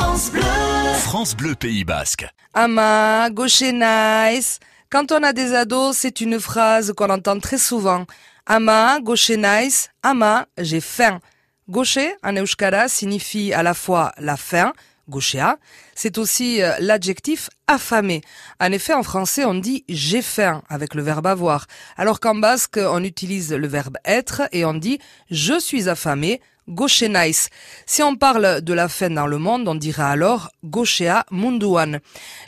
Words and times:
France 0.00 0.30
Bleu. 0.30 0.42
France 1.00 1.34
Bleu 1.34 1.54
Pays 1.56 1.82
Basque. 1.82 2.24
Ama, 2.54 3.30
gauche 3.30 3.62
nice. 3.62 4.60
Quand 4.90 5.10
on 5.10 5.24
a 5.24 5.32
des 5.32 5.54
ados, 5.54 5.96
c'est 5.96 6.20
une 6.20 6.38
phrase 6.38 6.92
qu'on 6.96 7.10
entend 7.10 7.40
très 7.40 7.58
souvent. 7.58 8.06
Ama, 8.46 9.00
gauche 9.00 9.30
nice. 9.30 9.90
Ama, 10.04 10.46
j'ai 10.56 10.80
faim. 10.80 11.18
Gauche, 11.68 11.98
en 12.22 12.36
euskara, 12.36 12.86
signifie 12.86 13.52
à 13.52 13.64
la 13.64 13.74
fois 13.74 14.12
la 14.18 14.36
faim, 14.36 14.72
gauchea. 15.08 15.58
C'est 15.96 16.16
aussi 16.18 16.62
euh, 16.62 16.76
l'adjectif 16.78 17.50
affamé. 17.66 18.20
En 18.60 18.70
effet, 18.70 18.94
en 18.94 19.02
français, 19.02 19.44
on 19.44 19.54
dit 19.54 19.84
j'ai 19.88 20.22
faim 20.22 20.62
avec 20.68 20.94
le 20.94 21.02
verbe 21.02 21.26
avoir. 21.26 21.66
Alors 21.96 22.20
qu'en 22.20 22.36
basque, 22.36 22.78
on 22.80 23.02
utilise 23.02 23.52
le 23.52 23.66
verbe 23.66 23.96
être 24.04 24.42
et 24.52 24.64
on 24.64 24.74
dit 24.74 25.00
je 25.28 25.58
suis 25.58 25.88
affamé, 25.88 26.40
nice. 27.08 27.48
Si 27.86 28.02
on 28.02 28.16
parle 28.16 28.60
de 28.60 28.72
la 28.72 28.88
faim 28.88 29.10
dans 29.10 29.26
le 29.26 29.38
monde, 29.38 29.68
on 29.68 29.74
dira 29.74 30.10
alors 30.10 30.50
Goshea 30.64 31.24
munduan. 31.30 32.00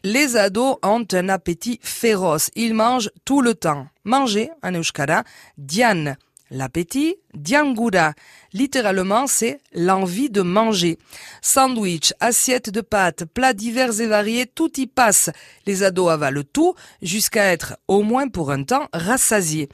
Les 0.05 0.37
ados 0.37 0.77
ont 0.83 1.07
un 1.13 1.29
appétit 1.29 1.81
féroce. 1.83 2.51
Ils 2.55 2.75
mangent 2.75 3.11
tout 3.25 3.41
le 3.43 3.55
temps. 3.55 3.87
Manger, 4.05 4.51
en 4.63 4.75
euskara, 4.75 5.25
dian. 5.57 6.17
L'appétit, 6.53 7.15
diangura. 7.33 8.13
Littéralement, 8.53 9.29
c'est 9.29 9.61
l'envie 9.73 10.30
de 10.30 10.43
manger. 10.43 10.99
Sandwich, 11.43 12.13
assiette 12.19 12.71
de 12.71 12.80
pâtes, 12.80 13.25
plats 13.25 13.52
divers 13.52 14.01
et 14.01 14.09
variés, 14.09 14.47
tout 14.47 14.80
y 14.80 14.89
passe. 14.89 15.30
Les 15.65 15.85
ados 15.85 16.11
avalent 16.11 16.43
tout 16.52 16.75
jusqu'à 17.02 17.45
être, 17.52 17.77
au 17.87 18.02
moins 18.02 18.27
pour 18.27 18.51
un 18.51 18.65
temps, 18.65 18.89
rassasiés. 18.93 19.69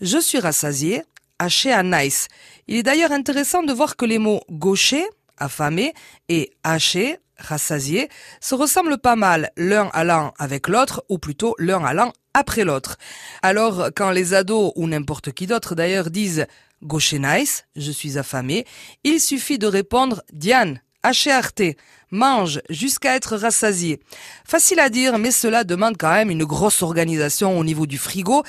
Je 0.00 0.18
suis 0.18 0.38
rassasié, 0.38 1.02
haché 1.42 1.72
à 1.72 1.82
nice. 1.82 2.28
Il 2.68 2.76
est 2.76 2.82
d'ailleurs 2.82 3.12
intéressant 3.12 3.62
de 3.62 3.72
voir 3.72 3.96
que 3.96 4.04
les 4.04 4.18
mots 4.18 4.42
gaucher, 4.50 5.04
affamé, 5.36 5.92
et 6.28 6.52
haché, 6.62 7.18
rassasié, 7.36 8.08
se 8.40 8.54
ressemblent 8.54 8.98
pas 8.98 9.16
mal, 9.16 9.50
l'un 9.56 9.88
allant 9.92 10.32
avec 10.38 10.68
l'autre, 10.68 11.04
ou 11.08 11.18
plutôt 11.18 11.54
l'un 11.58 11.84
allant 11.84 12.12
après 12.32 12.64
l'autre. 12.64 12.96
Alors, 13.42 13.90
quand 13.96 14.10
les 14.10 14.34
ados, 14.34 14.72
ou 14.76 14.86
n'importe 14.86 15.32
qui 15.32 15.46
d'autre 15.46 15.74
d'ailleurs, 15.74 16.10
disent 16.10 16.46
gaucher 16.82 17.18
nice, 17.18 17.64
je 17.76 17.90
suis 17.90 18.18
affamé, 18.18 18.64
il 19.02 19.20
suffit 19.20 19.58
de 19.58 19.66
répondre 19.66 20.22
Diane, 20.32 20.80
haché 21.02 21.30
arte, 21.30 21.76
mange 22.10 22.60
jusqu'à 22.68 23.16
être 23.16 23.36
rassasié. 23.36 24.00
Facile 24.44 24.80
à 24.80 24.88
dire, 24.88 25.18
mais 25.18 25.30
cela 25.30 25.64
demande 25.64 25.96
quand 25.98 26.12
même 26.12 26.30
une 26.30 26.44
grosse 26.44 26.82
organisation 26.82 27.58
au 27.58 27.64
niveau 27.64 27.86
du 27.86 27.98
frigo 27.98 28.44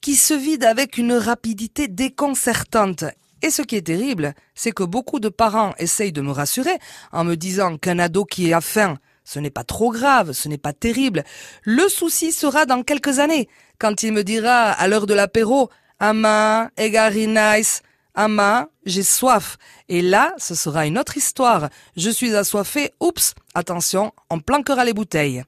qui 0.00 0.14
se 0.16 0.34
vide 0.34 0.64
avec 0.64 0.98
une 0.98 1.12
rapidité 1.12 1.88
déconcertante. 1.88 3.04
Et 3.42 3.50
ce 3.50 3.62
qui 3.62 3.76
est 3.76 3.86
terrible, 3.86 4.34
c'est 4.54 4.72
que 4.72 4.82
beaucoup 4.82 5.20
de 5.20 5.28
parents 5.28 5.74
essayent 5.78 6.12
de 6.12 6.22
me 6.22 6.32
rassurer 6.32 6.76
en 7.12 7.24
me 7.24 7.36
disant 7.36 7.76
qu'un 7.76 7.98
ado 7.98 8.24
qui 8.24 8.52
a 8.52 8.60
faim, 8.60 8.98
ce 9.24 9.38
n'est 9.38 9.50
pas 9.50 9.62
trop 9.64 9.92
grave, 9.92 10.32
ce 10.32 10.48
n'est 10.48 10.58
pas 10.58 10.72
terrible. 10.72 11.22
Le 11.62 11.88
souci 11.88 12.32
sera 12.32 12.66
dans 12.66 12.82
quelques 12.82 13.18
années, 13.18 13.48
quand 13.78 14.02
il 14.02 14.12
me 14.12 14.24
dira 14.24 14.70
à 14.70 14.88
l'heure 14.88 15.06
de 15.06 15.14
l'apéro, 15.14 15.70
Ama, 16.00 16.70
egari 16.76 17.26
nice, 17.26 17.82
Ama, 18.20 18.68
j'ai 18.84 19.04
soif. 19.04 19.58
Et 19.88 20.02
là, 20.02 20.34
ce 20.38 20.56
sera 20.56 20.86
une 20.86 20.98
autre 20.98 21.16
histoire. 21.16 21.68
Je 21.96 22.10
suis 22.10 22.34
assoiffé, 22.34 22.90
oups, 22.98 23.36
attention, 23.54 24.12
on 24.28 24.40
planquera 24.40 24.84
les 24.84 24.92
bouteilles. 24.92 25.44